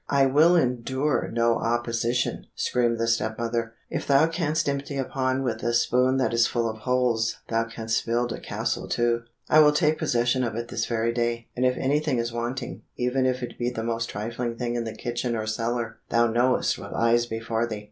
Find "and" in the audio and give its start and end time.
11.55-11.67